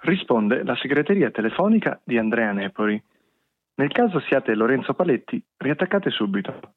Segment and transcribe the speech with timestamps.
[0.00, 3.02] Risponde la segreteria telefonica di Andrea Nepori.
[3.74, 6.74] Nel caso siate Lorenzo Paletti, riattaccate subito.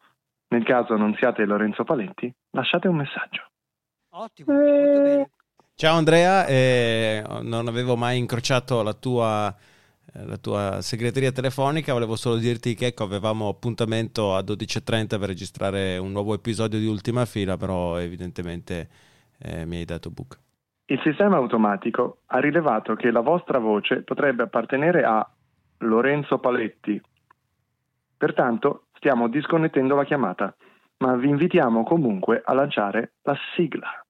[0.49, 3.49] Nel caso non siate Lorenzo Paletti, lasciate un messaggio.
[4.09, 5.29] Ottimo, molto bene.
[5.73, 9.55] Ciao Andrea, eh, non avevo mai incrociato la tua,
[10.13, 15.21] eh, la tua, segreteria telefonica, volevo solo dirti che ecco, avevamo appuntamento a 12.30 per
[15.21, 18.89] registrare un nuovo episodio di Ultima Fila, però evidentemente
[19.39, 20.37] eh, mi hai dato book.
[20.91, 25.25] Il sistema automatico ha rilevato che la vostra voce potrebbe appartenere a
[25.77, 27.01] Lorenzo Paletti.
[28.17, 30.53] Pertanto stiamo disconnettendo la chiamata,
[30.97, 34.05] ma vi invitiamo comunque a lanciare la sigla.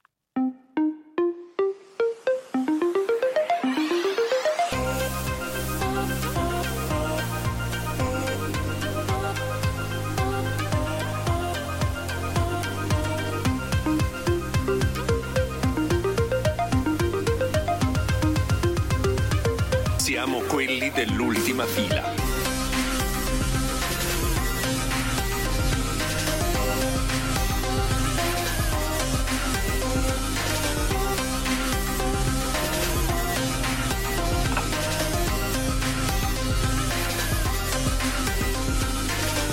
[21.62, 22.14] Dell'ultima fila.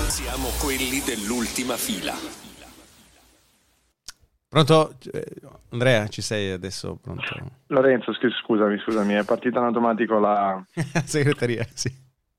[0.09, 2.48] Siamo quelli dell'ultima fila.
[4.49, 4.95] Pronto?
[5.13, 5.25] Eh,
[5.71, 6.99] Andrea, ci sei adesso?
[7.03, 7.23] Pronto?
[7.67, 10.63] Lorenzo, scu- scusami, scusami, è partita in automatico la,
[11.05, 11.93] segreteria, sì.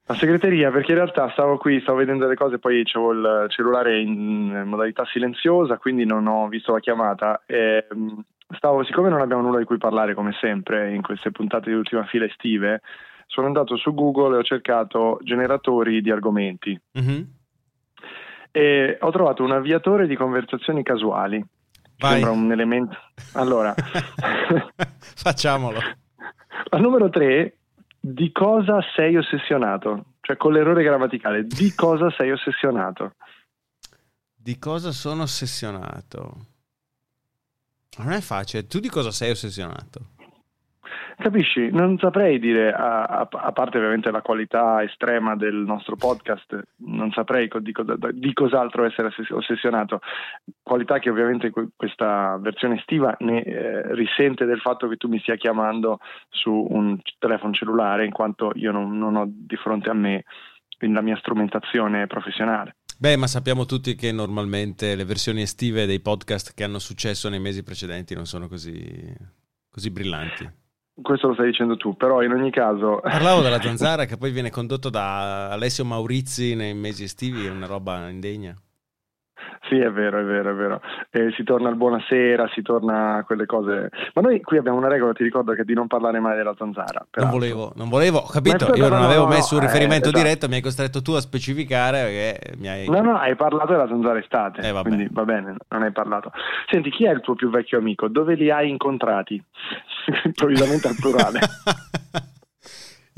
[0.07, 3.99] la segreteria perché in realtà stavo qui, stavo vedendo le cose, poi avevo il cellulare
[4.01, 7.43] in modalità silenziosa, quindi non ho visto la chiamata.
[7.45, 8.19] E, mh,
[8.55, 12.05] stavo, siccome non abbiamo nulla di cui parlare come sempre in queste puntate di ultima
[12.05, 12.81] fila estive,
[13.27, 17.27] sono andato su Google e ho cercato generatori di argomenti Mhm.
[18.51, 21.45] e ho trovato un avviatore di conversazioni casuali.
[21.99, 22.13] Vai.
[22.13, 22.97] Sembra un elemento.
[23.33, 23.75] Allora,
[25.15, 25.79] Facciamolo.
[26.69, 27.57] al numero 3,
[27.99, 30.05] di cosa sei ossessionato?
[30.21, 33.15] Cioè con l'errore grammaticale, di cosa sei ossessionato?
[34.33, 36.45] Di cosa sono ossessionato?
[37.97, 38.65] Non è facile.
[38.65, 40.11] Tu di cosa sei ossessionato?
[41.21, 41.69] Capisci?
[41.69, 47.11] Non saprei dire, a, a- a parte ovviamente la qualità estrema del nostro podcast, non
[47.11, 49.99] saprei di, cosa- di cos'altro essere ossess- ossessionato.
[50.63, 55.19] Qualità che ovviamente que- questa versione estiva ne eh, risente del fatto che tu mi
[55.19, 55.99] stia chiamando
[56.29, 60.23] su un telefono cellulare, in quanto io non, non ho di fronte a me
[60.79, 62.77] la mia strumentazione professionale.
[62.97, 67.41] Beh, ma sappiamo tutti che normalmente le versioni estive dei podcast che hanno successo nei
[67.41, 69.13] mesi precedenti non sono così,
[69.69, 70.49] così brillanti.
[71.01, 72.99] Questo lo stai dicendo tu, però in ogni caso...
[73.03, 77.67] Parlavo della zanzara che poi viene condotto da Alessio Maurizi nei mesi estivi, è una
[77.67, 78.55] roba indegna.
[79.69, 80.81] Sì, è vero, è vero, è vero.
[81.11, 83.91] Eh, si torna al buonasera, si torna a quelle cose.
[84.15, 86.55] Ma noi qui abbiamo una regola, ti ricordo, che è di non parlare mai della
[86.57, 86.99] zanzara.
[86.99, 87.39] Non peraltro.
[87.39, 90.11] volevo, non volevo, ho capito, io non no, avevo no, messo un no, riferimento eh,
[90.11, 92.89] diretto, mi hai costretto tu a specificare perché mi hai...
[92.89, 96.31] No, no, hai parlato della zanzara estate, Eh, quindi va bene, non hai parlato.
[96.67, 98.07] Senti, chi è il tuo più vecchio amico?
[98.07, 99.41] Dove li hai incontrati?
[100.25, 101.39] Improvvisamente al plurale.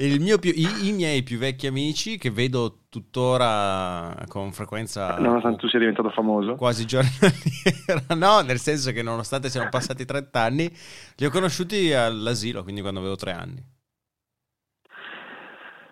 [0.01, 5.59] Il mio più- i, i miei più vecchi amici che vedo tuttora con frequenza Nonostante
[5.59, 6.56] tu sia diventato famoso.
[6.56, 10.72] quasi giornaliera, no, nel senso che nonostante siano passati 30 anni,
[11.17, 13.63] li ho conosciuti all'asilo, quindi quando avevo 3 anni.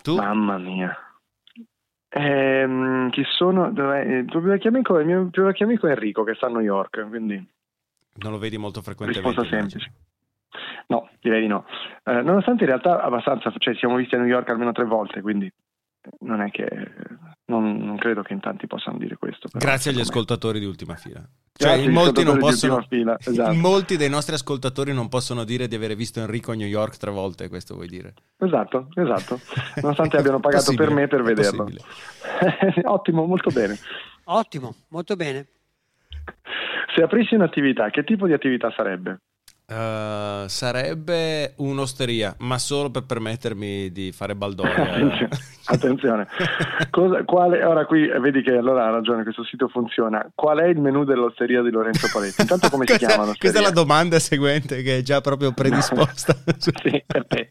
[0.02, 0.16] Tu?
[0.16, 0.96] Mamma mia.
[2.10, 3.72] Ehm, chi sono?
[3.72, 4.02] Dov'è?
[4.02, 4.98] Il tuo più vecchio amico?
[4.98, 7.36] Il mio più vecchio amico è Enrico, che sta a New York, quindi
[8.16, 9.30] Non lo vedi molto frequentemente.
[9.30, 9.84] risposta immagino.
[10.90, 11.66] No, direi di no.
[12.04, 15.52] Eh, nonostante in realtà abbastanza, cioè siamo visti a New York almeno tre volte, quindi
[16.22, 16.68] non è che
[17.46, 19.50] non, non credo che in tanti possano dire questo.
[19.50, 20.04] però, Grazie agli me.
[20.04, 21.20] ascoltatori di Ultima Fila.
[21.54, 23.52] Cioè, Grazie in molti, non possono, Fila, esatto.
[23.52, 26.98] in molti dei nostri ascoltatori non possono dire di avere visto Enrico a New York
[26.98, 28.14] tre volte, questo vuoi dire?
[28.38, 29.40] Esatto, esatto.
[29.82, 31.68] Nonostante abbiano pagato per me per vederlo.
[32.86, 33.78] Ottimo, molto bene.
[34.24, 35.46] Ottimo, molto bene.
[36.96, 39.20] Se aprissi un'attività, che tipo di attività sarebbe?
[39.70, 45.30] Uh, sarebbe un'osteria, ma solo per permettermi di fare baldoria.
[45.66, 46.28] Attenzione.
[46.90, 50.28] Cosa- quale- ora qui eh, vedi che allora ha ragione, questo sito funziona.
[50.34, 52.42] Qual è il menù dell'osteria di Lorenzo Paletti?
[52.42, 53.38] Intanto come si chiama l'osteria?
[53.38, 56.36] questa è la domanda seguente che è già proprio predisposta.
[56.58, 57.50] sì, per te.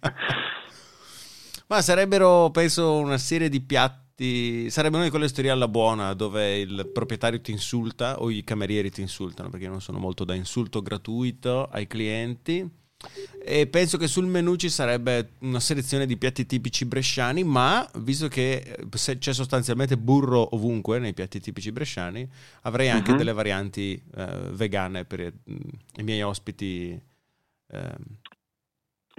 [1.69, 4.08] Ma sarebbero, penso, una serie di piatti.
[4.21, 8.91] Sarebbe una di quelle osterie alla buona dove il proprietario ti insulta o i camerieri
[8.91, 12.69] ti insultano perché non sono molto da insulto gratuito ai clienti.
[13.41, 18.27] E penso che sul menù ci sarebbe una selezione di piatti tipici bresciani, ma visto
[18.27, 22.29] che eh, c'è sostanzialmente burro ovunque nei piatti tipici bresciani,
[22.63, 23.19] avrei anche Mhm.
[23.19, 25.57] delle varianti eh, vegane per mm,
[25.99, 27.01] i miei ospiti.
[27.71, 27.97] ehm,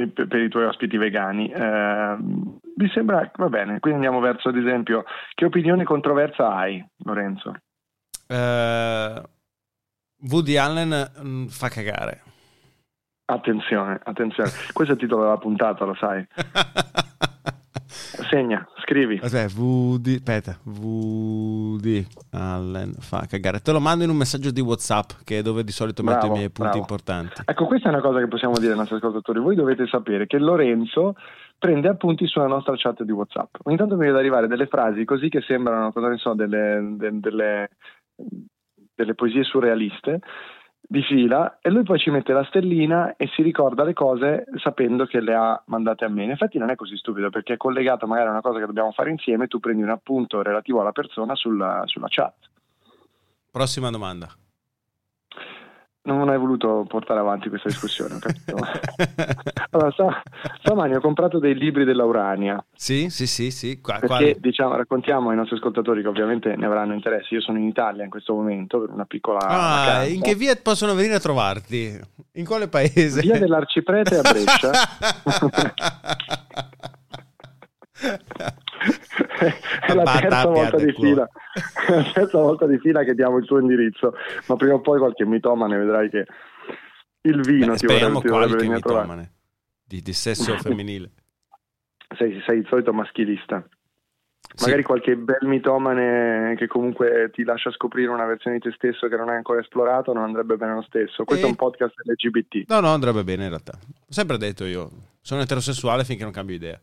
[0.07, 1.49] per, i tuoi ospiti vegani.
[1.49, 5.03] Eh, mi sembra, va bene, quindi andiamo verso, ad esempio,
[5.33, 7.55] che opinione controversa hai, Lorenzo?
[8.27, 9.21] Eh,
[10.29, 12.21] Woody Allen mm, fa cagare.
[13.25, 14.49] Attenzione, attenzione.
[14.73, 16.25] Questo è il titolo della puntata, lo sai.
[18.29, 19.19] Segna, scrivi.
[19.21, 23.59] Aspetta, Woody, aspetta, Woody Allen fa cagare.
[23.59, 26.33] Te lo mando in un messaggio di WhatsApp, che è dove di solito metto Bravo,
[26.33, 26.77] i miei punti bravo.
[26.77, 27.41] importanti.
[27.43, 29.39] Ecco, questa è una cosa che possiamo dire ai nostri ascoltatori.
[29.39, 31.15] Voi dovete sapere che Lorenzo
[31.57, 33.55] prende appunti sulla nostra chat di WhatsApp.
[33.63, 37.19] Ogni tanto mi vedo arrivare delle frasi così che sembrano, cosa ne so, delle, de-
[37.19, 37.69] delle,
[38.93, 40.19] delle poesie surrealiste
[40.81, 45.05] di fila e lui poi ci mette la stellina e si ricorda le cose sapendo
[45.05, 46.23] che le ha mandate a me.
[46.23, 48.91] In effetti non è così stupido perché è collegato magari a una cosa che dobbiamo
[48.91, 52.35] fare insieme, tu prendi un appunto relativo alla persona sulla, sulla chat.
[53.51, 54.29] Prossima domanda.
[56.13, 58.57] Non hai voluto portare avanti questa discussione, ho capito?
[59.71, 59.93] Allora,
[60.61, 63.79] stamani ho comprato dei libri della Urania sì, sì, sì, sì.
[63.79, 67.35] Qua, perché diciamo, raccontiamo ai nostri ascoltatori che ovviamente ne avranno interesse.
[67.35, 70.11] Io sono in Italia in questo momento per una piccola Ah, vacanza.
[70.11, 71.99] in che via possono venire a trovarti?
[72.33, 73.21] In quale paese?
[73.21, 74.71] Via dell'Arciprete a Brescia.
[79.87, 81.27] È la terza volta di fila.
[81.89, 84.13] La terza volta di fila che diamo il tuo indirizzo,
[84.47, 86.25] ma prima o poi qualche mitomane vedrai che
[87.21, 89.05] il vino Beh, ti vorrebbe, speriamo ti vorrebbe qualche a trovare.
[89.07, 89.31] mitomane
[89.83, 91.09] di, di sesso femminile.
[92.15, 93.63] Sei, sei il solito maschilista.
[94.55, 94.63] Sì.
[94.65, 99.15] Magari qualche bel mitomane che comunque ti lascia scoprire una versione di te stesso che
[99.15, 101.23] non hai ancora esplorato non andrebbe bene lo stesso.
[101.23, 101.47] Questo Eh.
[101.47, 102.69] è un podcast LGBT.
[102.69, 103.73] No, no, andrebbe bene in realtà.
[103.77, 104.89] Ho sempre detto io,
[105.21, 106.79] sono eterosessuale finché non cambio idea.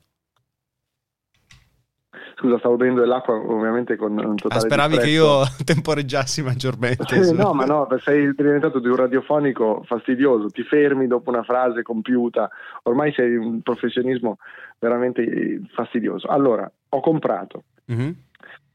[2.39, 5.41] Scusa, stavo bevendo dell'acqua ovviamente con un Ah, totale speravi che disprezzo.
[5.41, 7.17] io temporeggiassi maggiormente.
[7.17, 11.43] Eh, su- no, ma no, sei diventato di un radiofonico fastidioso, ti fermi dopo una
[11.45, 12.51] frase compiuta,
[12.83, 14.37] ormai sei un professionismo
[14.79, 16.27] veramente fastidioso.
[16.29, 18.15] Allora, ho comprato Mhm.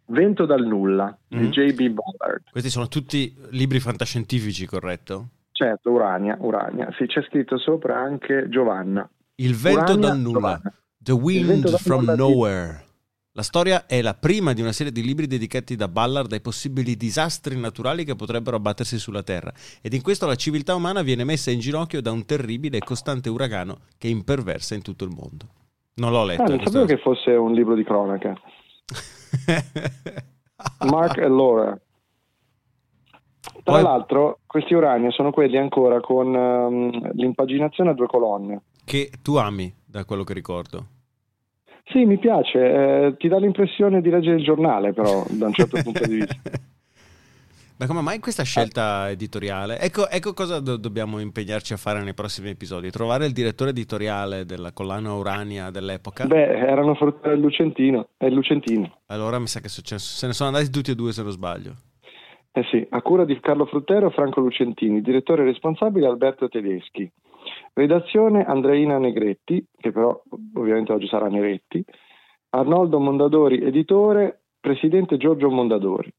[0.07, 1.39] Vento dal nulla Mhm.
[1.39, 1.89] di J.B.
[1.93, 2.43] Ballard.
[2.51, 5.27] Questi sono tutti libri fantascientifici, corretto?
[5.51, 6.89] Certo, Urania, Urania.
[6.97, 9.07] Sì, c'è scritto sopra anche Giovanna.
[9.35, 10.33] Il vento Urania, dal nulla.
[10.39, 10.73] Giovanna.
[10.97, 12.83] The Wind from nulla di- Nowhere.
[13.33, 16.97] La storia è la prima di una serie di libri dedicati da Ballard ai possibili
[16.97, 19.53] disastri naturali che potrebbero abbattersi sulla Terra.
[19.81, 23.29] Ed in questo la civiltà umana viene messa in ginocchio da un terribile e costante
[23.29, 25.45] uragano che imperversa in tutto il mondo.
[25.93, 26.41] Non l'ho letto.
[26.41, 28.33] Ah, non sapevo che fosse un libro di cronaca.
[30.89, 31.79] Mark e Laura.
[33.39, 38.63] Tra Poi- l'altro, questi Urania sono quelli ancora con ehm, l'impaginazione a due colonne.
[38.83, 40.85] che tu ami, da quello che ricordo.
[41.91, 45.81] Sì, mi piace, eh, ti dà l'impressione di leggere il giornale, però, da un certo
[45.83, 46.35] punto di vista.
[47.81, 49.79] Ma come mai questa scelta editoriale?
[49.79, 54.45] Ecco, ecco cosa do- dobbiamo impegnarci a fare nei prossimi episodi: trovare il direttore editoriale
[54.45, 56.27] della collana Urania dell'epoca.
[56.27, 58.99] Beh, erano Fruttero e Lucentino, e Lucentino.
[59.07, 61.73] Allora mi sa che se se ne sono andati tutti e due, se non sbaglio.
[62.51, 67.11] Eh sì, a cura di Carlo Fruttero e Franco Lucentini, direttore responsabile Alberto Tedeschi.
[67.73, 70.21] Redazione Andreina Negretti, che però
[70.55, 71.83] ovviamente oggi sarà Neretti.
[72.49, 76.11] Arnoldo Mondadori, editore, presidente Giorgio Mondadori.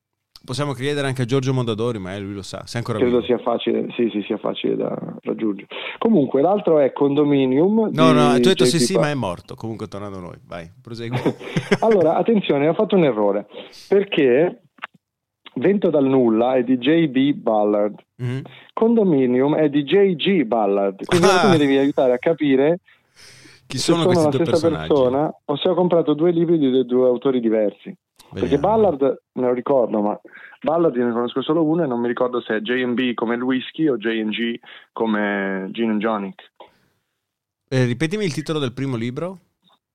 [0.44, 3.26] Possiamo chiedere anche a Giorgio Mondadori, ma eh, lui lo sa, sei ancora Credo vivo.
[3.26, 5.68] sia facile, sì, sì, sia facile da raggiungere.
[5.98, 7.90] Comunque, l'altro è Condominium.
[7.92, 9.54] No, no, tu hai detto sì, sì, ma è morto.
[9.54, 11.16] Comunque, tornando a noi, vai, prosegui.
[11.80, 13.46] allora, attenzione, ho fatto un errore
[13.88, 14.62] perché
[15.54, 17.34] Vento dal nulla è di J.B.
[17.34, 18.42] Ballard, Mhm.
[18.72, 20.44] Condominium è di J.G.
[20.44, 21.04] Ballard.
[21.04, 21.40] Quindi Ah.
[21.40, 22.78] tu mi devi aiutare a capire
[23.66, 27.40] Chi sono sono la stessa persona o se ho comprato due libri di due, autori
[27.40, 27.94] diversi.
[28.32, 28.62] Perché Vediamo.
[28.66, 30.18] Ballard me lo ricordo, ma
[30.62, 33.88] Ballard ne conosco solo uno e non mi ricordo se è J&B come il whisky
[33.88, 34.58] o J&G
[34.92, 36.50] come Gin and Jonic.
[37.68, 39.38] Eh, ripetimi il titolo del primo libro.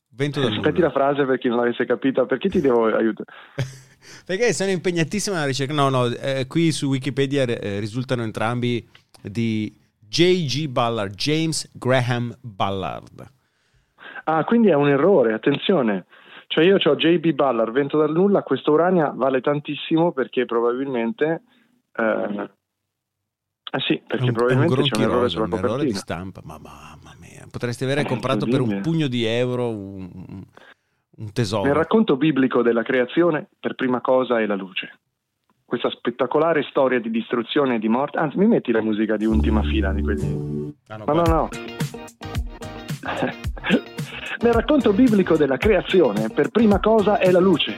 [0.09, 0.87] Vento dal Ripeti nulla.
[0.87, 3.29] la frase per chi non l'avesse capita, perché ti devo aiutare?
[4.25, 5.73] Perché sono impegnatissimo nella ricerca.
[5.73, 8.87] No, no, eh, qui su Wikipedia eh, risultano entrambi
[9.21, 10.67] di J.G.
[10.67, 13.35] Ballard, James Graham Ballard.
[14.25, 16.05] Ah, quindi è un errore, attenzione.
[16.47, 21.43] Cioè io ho JB Ballard, Vento dal nulla, questo Urania vale tantissimo perché probabilmente...
[21.93, 22.49] Eh,
[23.69, 26.41] eh sì, perché un, è un probabilmente c'è un errore sulla un errore di stampa.
[26.43, 30.43] Ma mamma mia, potresti avere Eh, comprato per un pugno di euro un,
[31.17, 31.63] un- tesoro.
[31.63, 34.99] Nel racconto biblico della creazione, per prima cosa è la luce.
[35.65, 38.17] Questa spettacolare storia di distruzione e di morte.
[38.17, 40.73] Anzi, mi metti la musica di ultima fila di quelli.
[40.87, 41.49] Ah, no, No, no, no.
[44.39, 47.75] Nel racconto biblico della creazione, per prima cosa è la luce.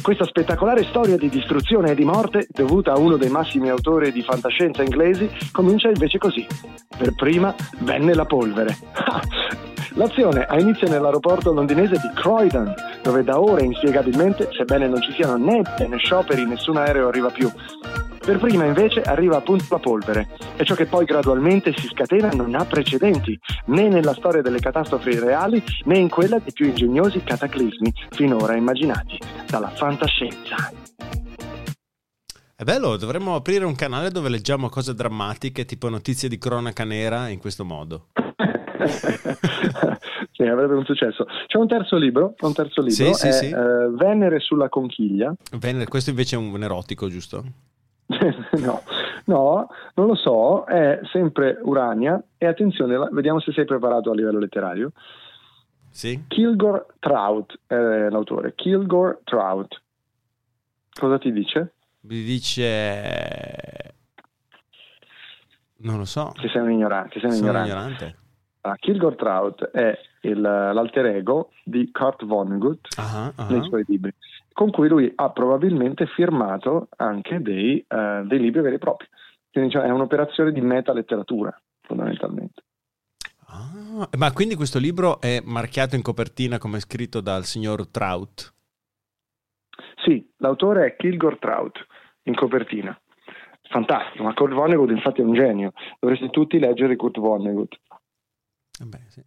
[0.00, 4.22] Questa spettacolare storia di distruzione e di morte, dovuta a uno dei massimi autori di
[4.22, 6.46] fantascienza inglesi, comincia invece così.
[6.96, 8.76] Per prima venne la polvere.
[9.98, 15.36] L'azione ha inizio nell'aeroporto londinese di Croydon, dove da ore inspiegabilmente, sebbene non ci siano
[15.36, 17.50] né né scioperi, nessun aereo arriva più.
[18.24, 22.54] Per prima invece arriva appunto la polvere e ciò che poi gradualmente si scatena non
[22.54, 23.36] ha precedenti,
[23.66, 29.18] né nella storia delle catastrofi reali né in quella dei più ingegnosi cataclismi finora immaginati
[29.48, 30.54] dalla fantascienza.
[32.54, 37.26] È bello, dovremmo aprire un canale dove leggiamo cose drammatiche, tipo notizie di cronaca nera,
[37.30, 38.10] in questo modo.
[40.32, 41.26] sì, avrebbe un successo.
[41.46, 43.46] C'è un terzo libro, un terzo libro Sì, sì, è sì.
[43.46, 45.34] eh, Venere sulla conchiglia.
[45.58, 47.44] Venere, questo invece è un erotico, giusto?
[48.08, 48.82] no,
[49.26, 54.38] no, non lo so, è sempre Urania e attenzione, vediamo se sei preparato a livello
[54.38, 54.92] letterario.
[55.90, 56.24] Sì?
[56.28, 59.82] Kilgore Trout è l'autore, Kilgore Trout.
[60.98, 61.72] Cosa ti dice?
[62.00, 63.94] Mi dice...
[65.80, 66.32] Non lo so.
[66.34, 67.20] Che sei un ignorante.
[67.20, 67.70] Che sei un ignorante.
[67.70, 68.16] ignorante.
[68.68, 73.46] Ah, Kilgore Trout è il- l'alter ego di Kurt Vonnegut Ah, ah.
[73.48, 74.12] nei suoi libri,
[74.52, 79.06] con cui lui ha probabilmente firmato anche dei, eh, dei libri veri e propri.
[79.50, 82.62] Quindi cioè, è un'operazione di metaletteratura, fondamentalmente.
[83.46, 88.52] Ah, ma quindi questo libro è marchiato in copertina come scritto dal signor Trout?
[90.04, 91.86] Sì, l'autore è Kilgore Trout,
[92.24, 92.98] in copertina.
[93.70, 95.72] Fantastico, ma Kurt Vonnegut infatti è un genio.
[95.98, 97.78] Dovreste tutti leggere Kurt Vonnegut.
[98.78, 99.22] Vabbè, sì.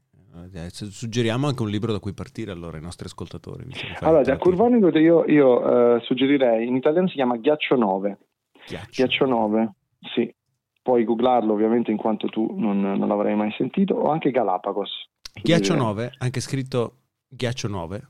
[0.54, 3.66] Eh, Suggeriamo anche un libro da cui partire allora ai nostri ascoltatori.
[4.00, 8.18] Allora, da Vonnegut io, io, eh, suggerirei, in italiano si chiama Ghiaccio 9.
[8.66, 8.90] Ghiaccio.
[8.92, 9.74] Ghiaccio 9,
[10.14, 10.34] sì.
[10.82, 15.10] Puoi googlarlo ovviamente in quanto tu non, non l'avrai mai sentito, o anche Galapagos.
[15.44, 15.86] Ghiaccio Suggerirei.
[15.86, 16.96] 9, anche scritto
[17.28, 18.08] Ghiaccio 9.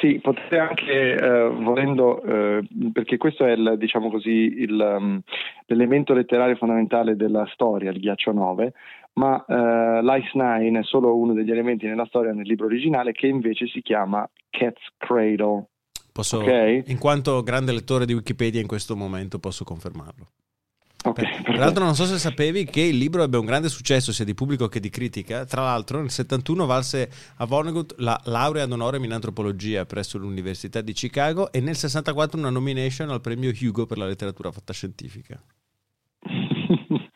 [0.00, 5.20] Sì, potete anche, eh, volendo, eh, perché questo è il, diciamo così, il, um,
[5.66, 8.72] l'elemento letterario fondamentale della storia, il ghiaccio 9,
[9.14, 13.26] ma eh, l'Ice Nine è solo uno degli elementi nella storia nel libro originale che
[13.26, 15.68] invece si chiama Cat's Cradle.
[16.12, 16.84] Posso, Ok.
[16.86, 20.28] In quanto grande lettore di Wikipedia in questo momento posso confermarlo.
[21.06, 24.10] Ok, Per- Tra l'altro non so se sapevi che il libro ebbe un grande successo
[24.10, 25.44] sia di pubblico che di critica.
[25.44, 30.92] Tra l'altro nel 71 valse a Vonnegut la laurea d'onore in antropologia presso l'Università di
[30.92, 35.38] Chicago e nel 64 una nomination al premio Hugo per la letteratura fantascientifica.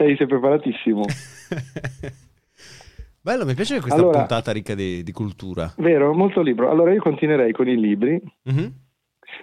[0.00, 1.02] Sei, sei preparatissimo.
[3.20, 5.70] Bello, mi piace questa Allora- puntata ricca di, di cultura.
[5.76, 6.70] Vero, molto libro.
[6.70, 8.18] Allora io continuerei con i libri.
[8.44, 8.72] Mhm.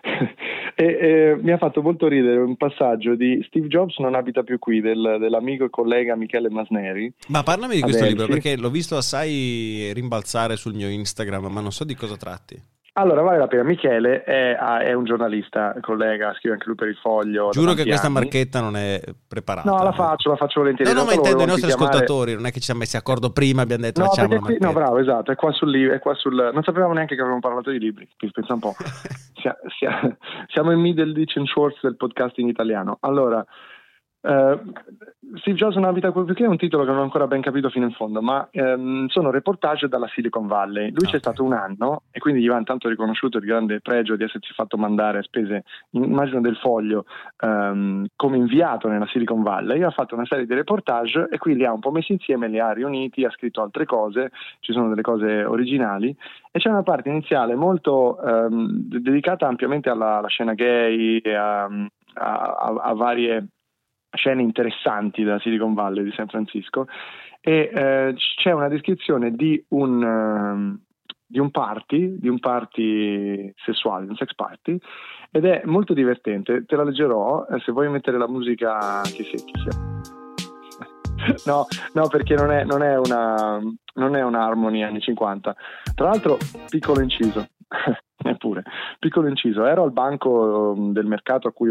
[0.76, 4.58] e, e mi ha fatto molto ridere un passaggio di Steve Jobs non abita più
[4.58, 7.14] qui, del- dell'amico e collega Michele Masneri.
[7.28, 8.20] Ma parlami di questo Adelphi.
[8.20, 12.60] libro perché l'ho visto assai rimbalzare sul mio Instagram, ma non so di cosa tratti.
[13.00, 13.62] Allora, vale la pena.
[13.62, 17.50] Michele è, è un giornalista, collega, scrive anche lui per il foglio.
[17.51, 18.16] Giuro che questa anni.
[18.16, 19.70] marchetta non è preparata.
[19.70, 20.92] No, la faccio, la faccio volentieri.
[20.92, 23.30] No, no, ma intendo i nostri chiamare- ascoltatori, non è che ci siamo messi d'accordo
[23.32, 26.16] prima, abbiamo detto No, facciamo qui, no, bravo, esatto, è qua sul libro, è qua
[26.16, 26.50] sul.
[26.51, 28.08] Non sapevamo neanche che avevamo parlato di libri.
[28.18, 28.74] Pensa un po'.
[29.39, 32.98] Sia- sia- siamo in middle Ditch and Schwartz del podcasting italiano.
[33.01, 33.46] Allora,
[34.22, 34.60] eh,
[35.36, 37.86] Steve Jobs una vita che è un titolo che non ho ancora ben capito fino
[37.86, 40.92] in fondo, ma ehm, sono reportage dalla Silicon Valley.
[40.92, 44.16] Lui Ah, c'è stato un anno e quindi gli va intanto riconosciuto il grande pregio
[44.16, 47.06] di essersi fatto mandare a spese, immagino del foglio,
[47.40, 49.84] ehm, come inviato nella Silicon Valley.
[49.84, 52.60] Ha fatto una serie di reportage e qui li ha un po' messi insieme, li
[52.60, 54.32] ha riuniti, ha scritto altre cose,
[54.62, 56.16] ci sono delle cose originali
[56.52, 58.18] e c'è una parte iniziale molto
[58.50, 61.70] de- dedicata ampiamente alla, alla scena gay e a, a-
[62.14, 63.48] a- a varie
[64.12, 66.88] scene interessanti della Silicon Valley di San Francisco
[67.42, 70.80] e eh, c'è una descrizione di un, ehm,
[71.26, 74.78] di un party, di un party sessuale, un sex party
[75.32, 79.44] ed è molto divertente, te la leggerò eh, se vuoi mettere la musica che sia.
[79.44, 79.96] Che sia.
[81.46, 83.60] No, no, perché non è, non è una
[83.98, 85.56] non è una Harmony anni 50.
[85.96, 86.38] Tra l'altro,
[86.70, 87.48] piccolo inciso,
[88.24, 88.64] neppure,
[89.00, 91.70] piccolo inciso, ero al banco um, del mercato cui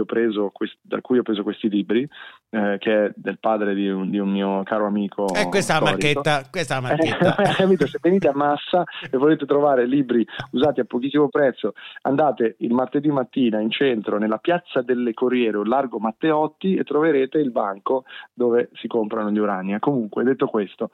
[0.53, 2.09] quest- da cui ho preso questi libri,
[2.51, 5.27] eh, che è del padre di un, di un mio caro amico.
[5.35, 6.21] E questa è la storico.
[6.21, 7.53] marchetta, questa la Eh, marchetta.
[7.55, 7.87] capito?
[7.87, 11.73] Se venite a massa e volete trovare libri usati a pochissimo prezzo,
[12.03, 17.39] andate il martedì mattina in centro nella piazza delle Corriere o largo Matteotti e troverete
[17.39, 19.79] il banco dove si comprano gli Urania.
[19.79, 20.91] Comunque, detto questo,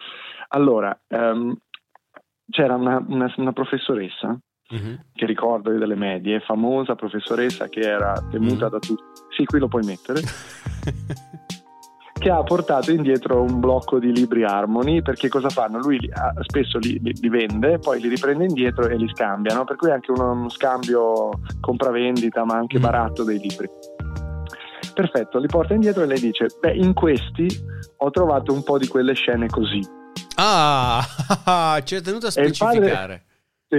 [0.48, 1.56] allora ehm,
[2.50, 4.36] c'era una, una- una professoressa
[4.70, 4.98] Mhm.
[5.14, 8.70] che ricordo io delle medie, famosa professoressa che era temuta Mm.
[8.70, 9.02] da tutti.
[9.36, 10.20] Sì, qui lo puoi mettere
[12.22, 15.78] che ha portato indietro un blocco di libri Harmony perché cosa fanno?
[15.78, 19.54] Lui li- ah, spesso li, li- li vende, poi li riprende indietro e li scambia,
[19.54, 19.64] no?
[19.64, 22.82] per cui è anche uno, uno scambio compravendita ma anche Mm.
[22.82, 23.68] baratto dei libri.
[24.94, 27.46] Perfetto, li porta indietro e lei dice, beh in questi
[27.96, 29.80] ho trovato un po' di quelle scene così.
[30.36, 31.00] Ah,
[31.84, 33.24] ci è tenuto a specificare.
[33.72, 33.78] Sì,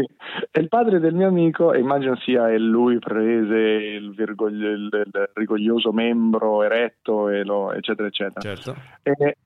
[0.50, 5.92] e il padre del mio amico, e immagino sia lui prese il, virgoglio- il- rigoglioso
[5.92, 8.56] membro eretto, e lo- eccetera, eccetera.
[8.56, 8.76] Certo.
[9.04, 9.38] E,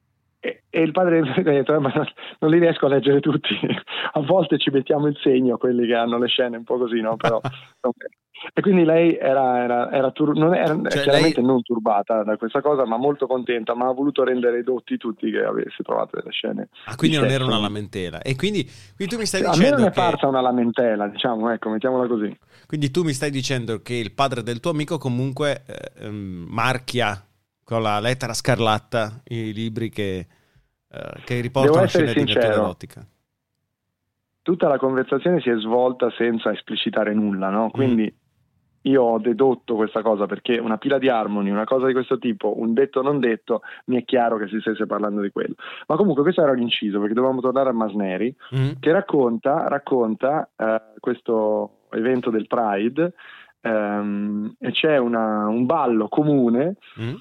[0.47, 2.07] e- e il padre ha detto: "Eh, ma non,
[2.39, 3.53] non li riesco a leggere tutti.
[4.13, 7.15] A volte ci mettiamo il segno, quelli che hanno le scene un po' così, no?
[7.17, 7.39] Però,
[8.53, 12.37] e quindi lei era, era, era tur- non era Cioè, chiaramente lei- non turbata da
[12.37, 16.31] questa cosa, ma molto contenta, ma ha voluto rendere edotti tutti che avesse trovato delle
[16.31, 16.69] scene.
[16.85, 17.55] Ah, quindi di non era sesso.
[17.55, 18.21] una lamentela.
[18.21, 18.63] E quindi,
[18.95, 21.69] quindi tu mi stai A me dicendo non è che parsa una lamentela, diciamo, ecco,
[21.69, 22.37] mettiamola così.
[22.65, 27.21] Quindi tu mi stai dicendo che il padre del tuo amico comunque eh, ehm, marchia
[27.63, 30.25] con la lettera scarlatta i libri che,
[30.97, 33.05] eh, che riportano scene di natura erotica.
[34.41, 37.53] Tutta la conversazione si è svolta senza esplicitare nulla, Mm.
[37.53, 37.69] no?
[37.69, 38.13] Quindi
[38.83, 42.57] io ho dedotto questa cosa perché una pila di Harmony, una cosa di questo tipo,
[42.57, 45.55] un detto non detto, mi è chiaro che si stesse parlando di quello.
[45.87, 48.71] Ma comunque questo era un inciso perché dovevamo tornare a Masneri Mm?
[48.79, 53.13] che racconta, racconta eh, questo evento del Pride
[53.61, 57.13] ehm, e c'è una- un ballo comune Mm?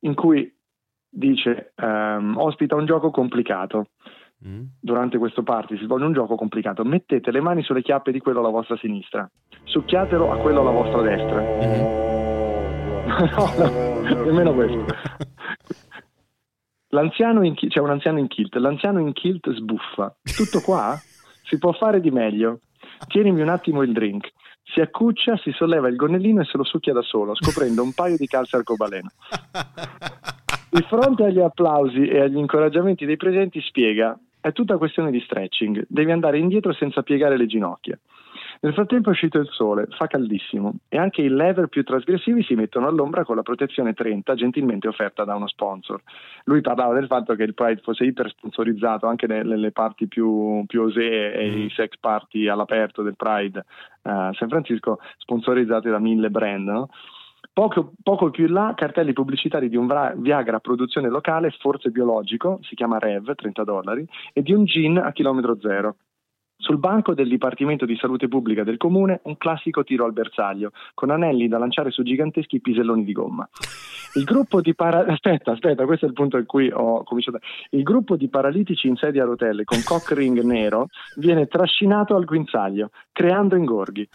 [0.00, 0.54] in cui
[1.16, 3.86] dice ehm, ospita un gioco complicato.
[4.46, 4.64] Mm?
[4.80, 6.84] Durante questo party si svolge un gioco complicato.
[6.84, 9.28] Mettete le mani sulle chiappe di quello alla vostra sinistra,
[9.64, 11.40] succhiatelo a quello alla vostra destra.
[11.40, 12.04] Mhm.
[13.06, 14.84] no, no, nemmeno questo.
[16.90, 20.14] L'anziano in c'è un anziano in kilt, l'anziano in kilt sbuffa.
[20.22, 20.98] Tutto qua?
[21.42, 22.60] Si può fare di meglio.
[23.08, 24.30] Tienimi un attimo il drink.
[24.62, 28.16] Si accuccia, si solleva il gonnellino e se lo succhia da solo, scoprendo un paio
[28.16, 29.08] di calze arcobaleno.
[30.76, 35.86] Di fronte agli applausi e agli incoraggiamenti dei presenti spiega è tutta questione di stretching,
[35.88, 37.98] devi andare indietro senza piegare le ginocchia.
[38.60, 42.54] Nel frattempo è uscito il sole, fa caldissimo e anche i lever più trasgressivi si
[42.54, 46.02] mettono all'ombra con la protezione 30 gentilmente offerta da uno sponsor.
[46.44, 50.82] Lui parlava del fatto che il Pride fosse iper sponsorizzato anche nelle, parti più, più
[50.82, 51.58] osee e Mm.
[51.62, 53.64] i sex party all'aperto del Pride
[54.02, 56.68] a San Francisco sponsorizzati da mille brand.
[56.68, 56.90] no?
[57.56, 62.58] Poco, poco più in là, cartelli pubblicitari di un Viagra a produzione locale, forse biologico,
[62.60, 65.96] si chiama Rev, 30 dollari, e di un gin a chilometro zero.
[66.54, 71.08] Sul banco del Dipartimento di Salute Pubblica del Comune, un classico tiro al bersaglio, con
[71.08, 73.48] anelli da lanciare su giganteschi piselloni di gomma.
[74.16, 77.38] Il gruppo di para- aspetta, aspetta, questo è il punto in cui ho cominciato.
[77.70, 82.26] Il gruppo di paralitici in sedia a rotelle con cock ring nero viene trascinato al
[82.26, 84.06] guinzaglio, creando ingorghi.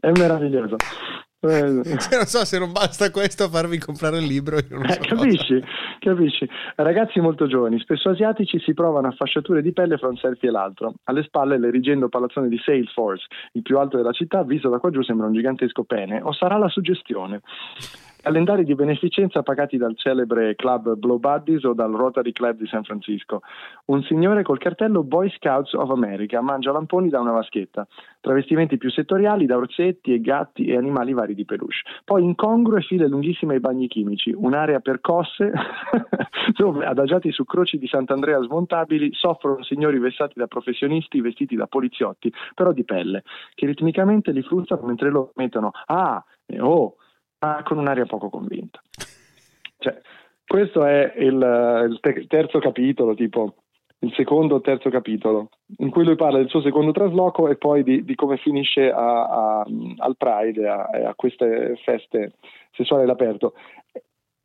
[0.00, 0.76] È meraviglioso.
[1.40, 4.56] Eh, non so se non basta questo a farvi comprare il libro.
[4.56, 5.62] Eh, so capisci?
[6.00, 6.48] Capisci?
[6.74, 10.52] Ragazzi molto giovani, spesso asiatici, si provano a fasciature di pelle fra un selfie e
[10.52, 10.94] l'altro.
[11.04, 15.00] Alle spalle l'erigendo palazzone di Salesforce, il più alto della città, visto da qua giù
[15.02, 17.40] sembra un gigantesco pene, o sarà la suggestione?
[18.28, 22.84] Calendari di beneficenza pagati dal celebre club Blow Buddies o dal Rotary Club di San
[22.84, 23.40] Francisco.
[23.86, 27.86] Un signore col cartello Boy Scouts of America mangia lamponi da una vaschetta.
[28.20, 31.78] Travestimenti più settoriali da orsetti e gatti e animali vari di peluche.
[32.04, 35.50] Poi incongrue file lunghissime ai bagni chimici, un'area percosse
[36.54, 42.30] dove, adagiati su croci di Sant'Andrea smontabili, soffrono signori vessati da professionisti vestiti da poliziotti,
[42.54, 43.22] però di pelle,
[43.54, 46.22] che ritmicamente li fruzzano mentre loro mettono ah
[46.60, 46.96] oh,
[47.40, 48.80] ma con un'aria poco convinta.
[49.78, 50.00] Cioè,
[50.46, 53.54] questo è il, il te- terzo capitolo, tipo
[54.00, 57.82] il secondo o terzo capitolo, in cui lui parla del suo secondo trasloco e poi
[57.82, 59.66] di, di come finisce a- a-
[59.98, 62.34] al Pride e a, a queste feste
[62.72, 63.54] sessuali all'aperto.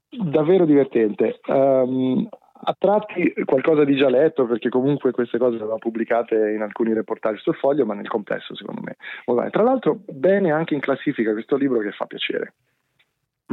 [0.09, 1.39] Davvero divertente.
[1.45, 2.27] Ehm,
[2.65, 6.93] a tratti qualcosa di già letto, perché comunque queste cose le aveva pubblicate in alcuni
[6.93, 8.95] reportage sul foglio, ma nel complesso secondo me.
[9.49, 12.53] Tra l'altro, bene anche in classifica questo libro che fa piacere.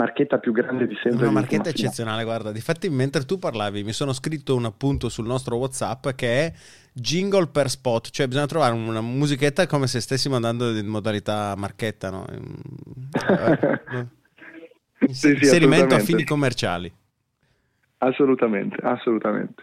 [0.00, 1.22] Marchetta più grande di sempre.
[1.22, 2.52] Una marchetta eccezionale, guarda.
[2.52, 6.52] Difatti, mentre tu parlavi, mi sono scritto un appunto sul nostro WhatsApp che è
[6.92, 12.10] jingle per spot, cioè bisogna trovare una musichetta come se stessimo andando in modalità marchetta,
[12.10, 12.24] no?
[12.32, 12.56] In-
[15.00, 16.04] Sì, sì, Inserimento a assolutamente.
[16.04, 16.92] fini commerciali.
[17.98, 19.62] Assolutamente, assolutamente.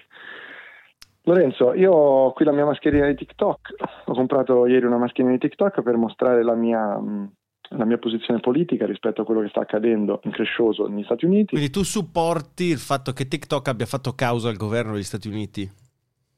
[1.23, 3.75] Lorenzo, io ho qui la mia mascherina di TikTok.
[4.05, 7.31] Ho comprato ieri una mascherina di TikTok per mostrare la mia, mh,
[7.69, 11.55] la mia posizione politica rispetto a quello che sta accadendo in crescioso negli Stati Uniti.
[11.55, 15.69] Quindi tu supporti il fatto che TikTok abbia fatto causa al governo degli Stati Uniti?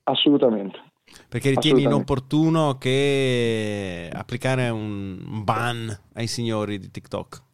[0.04, 0.80] Assolutamente.
[1.28, 7.48] Perché ritieni inopportuno che applicare un ban ai signori di TikTok?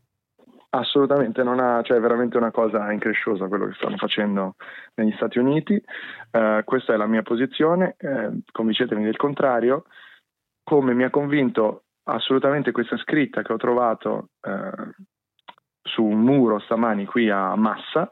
[0.70, 4.56] Assolutamente, non ha, cioè è veramente una cosa incresciosa quello che stanno facendo
[4.96, 5.82] negli Stati Uniti.
[6.32, 9.86] Eh, questa è la mia posizione, eh, convincetemi del contrario.
[10.64, 14.94] Come mi ha convinto assolutamente questa scritta che ho trovato eh,
[15.82, 18.10] su un muro stamani qui a Massa,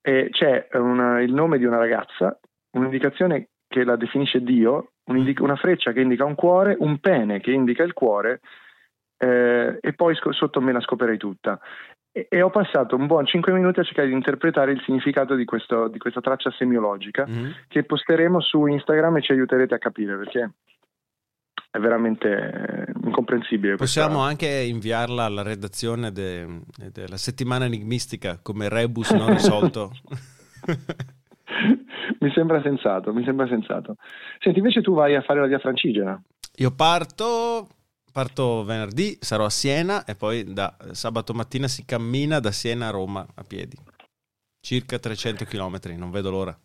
[0.00, 2.38] e c'è una, il nome di una ragazza,
[2.72, 7.82] un'indicazione che la definisce Dio, una freccia che indica un cuore, un pene che indica
[7.82, 8.40] il cuore
[9.16, 11.58] eh, e poi sc- sotto me la scoperei tutta.
[12.12, 15.44] E, e, ho passato un buon 5 minuti a cercare di interpretare il significato di,
[15.44, 17.50] questo, di questa traccia semiologica mm-hmm.
[17.66, 20.50] che posteremo su Instagram e ci aiuterete a capire perché
[21.74, 23.74] è veramente eh, incomprensibile.
[23.74, 24.28] Possiamo questa...
[24.28, 26.60] anche inviarla alla redazione de,
[26.92, 29.90] della settimana enigmistica come rebus non risolto.
[32.20, 33.96] mi sembra sensato, mi sembra sensato.
[34.38, 36.22] Senti, invece tu vai a fare la via francigena.
[36.58, 37.66] Io parto,
[38.12, 42.90] parto venerdì, sarò a Siena e poi da sabato mattina si cammina da Siena a
[42.90, 43.76] Roma a piedi.
[44.60, 46.56] Circa 300 km, non vedo l'ora.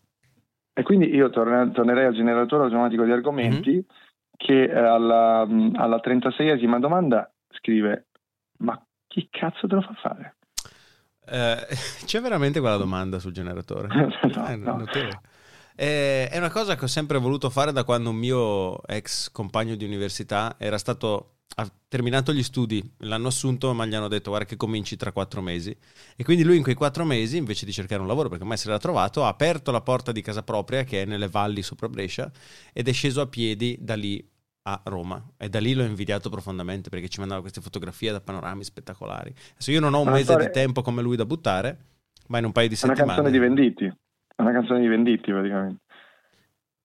[0.71, 3.71] E quindi io tornerei al generatore automatico di argomenti.
[3.71, 3.98] Mm-hmm
[4.39, 8.07] che eh, alla, alla 36esima domanda scrive
[8.59, 10.35] ma chi cazzo te lo fa fare?
[11.25, 11.67] Eh,
[12.05, 13.87] c'è veramente quella domanda sul generatore?
[14.33, 14.85] no, eh, no.
[15.75, 19.75] Eh, è una cosa che ho sempre voluto fare da quando un mio ex compagno
[19.75, 24.47] di università era stato ha terminato gli studi, l'hanno assunto ma gli hanno detto guarda
[24.47, 25.75] che cominci tra quattro mesi
[26.15, 28.67] e quindi lui in quei quattro mesi invece di cercare un lavoro perché mai se
[28.67, 32.31] l'era trovato ha aperto la porta di casa propria che è nelle valli sopra Brescia
[32.71, 34.25] ed è sceso a piedi da lì
[34.63, 35.23] a Roma.
[35.37, 39.33] E da lì l'ho invidiato profondamente perché ci mandava queste fotografie da panorami spettacolari.
[39.53, 41.77] Adesso io non ho un mese di tempo come lui da buttare
[42.27, 43.97] ma in un paio di settimane una canzone di Venditti.
[44.37, 45.81] Una canzone di Venditti praticamente.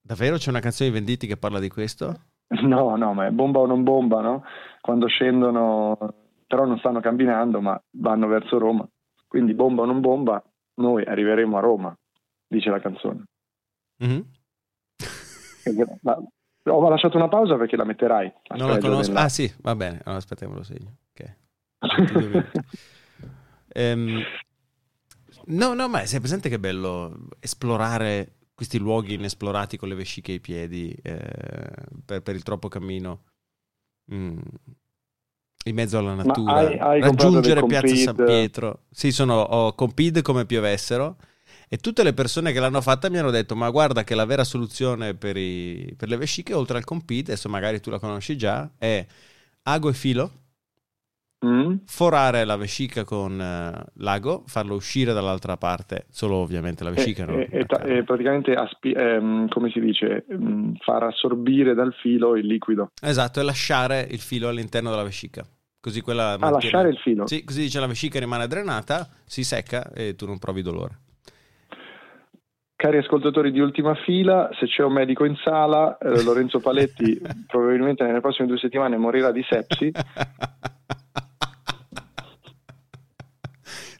[0.00, 0.36] Davvero?
[0.36, 2.20] C'è una canzone di Venditti che parla di questo?
[2.62, 4.44] No, no, ma è bomba o non bomba, no?
[4.80, 5.96] Quando scendono,
[6.46, 8.86] però non stanno camminando, ma vanno verso Roma.
[9.26, 10.42] Quindi bomba o non bomba,
[10.74, 11.96] noi arriveremo a Roma,
[12.46, 13.24] dice la canzone.
[14.04, 14.20] Mm-hmm.
[16.02, 16.22] Ma,
[16.66, 18.32] ho lasciato una pausa perché la metterai.
[18.56, 19.12] Non la conosco.
[19.12, 19.24] Della...
[19.24, 20.96] Ah sì, va bene, allora, aspetta, me lo segno.
[21.10, 21.34] Okay.
[23.92, 24.22] um,
[25.46, 30.40] no, no, ma sei presente che bello esplorare questi luoghi inesplorati con le vesciche ai
[30.40, 31.18] piedi eh,
[32.04, 33.22] per, per, il troppo cammino
[34.12, 34.38] mm.
[35.64, 40.46] in mezzo alla natura hai, hai raggiungere Piazza San Pietro sì sono ho Compid come
[40.46, 41.16] piovessero
[41.68, 44.44] e tutte le persone che l'hanno fatta mi hanno detto ma guarda che la vera
[44.44, 48.70] soluzione per, i, per le vesciche oltre al Compid adesso magari tu la conosci già
[48.78, 49.04] è
[49.62, 50.43] ago e filo
[51.44, 51.74] Mm.
[51.86, 57.26] forare la vescica con uh, l'ago, farlo uscire dall'altra parte, solo ovviamente la vescica.
[57.26, 57.66] E, e,
[57.98, 62.90] e praticamente, aspi- ehm, come si dice, mh, mm, far assorbire dal filo il liquido.
[63.02, 65.44] Esatto, e lasciare il filo all'interno della vescica.
[65.78, 67.26] Così quella ah, lasciare il filo?
[67.26, 71.00] Sì, così dice la vescica rimane drenata, si secca e tu non provi dolore.
[72.74, 78.02] Cari ascoltatori di ultima fila, se c'è un medico in sala, eh, Lorenzo Paletti probabilmente
[78.02, 79.92] nelle prossime due settimane morirà di sepsi.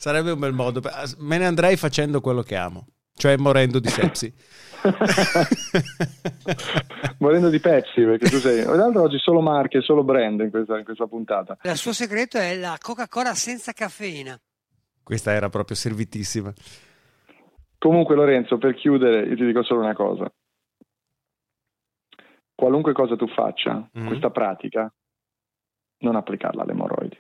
[0.04, 0.82] Sarebbe un bel modo.
[1.20, 4.30] Me ne andrei facendo quello che amo, cioè morendo di sepsi.
[7.20, 10.76] morendo di pezzi perché tu sei tra l'altro oggi solo marche solo brand in questa,
[10.76, 14.38] in questa puntata il suo segreto è la Coca-Cola senza caffeina
[15.02, 16.52] questa era proprio servitissima
[17.78, 20.30] comunque Lorenzo per chiudere io ti dico solo una cosa
[22.54, 24.06] qualunque cosa tu faccia mm-hmm.
[24.06, 24.92] questa pratica
[26.00, 27.16] non applicarla alle emorroidi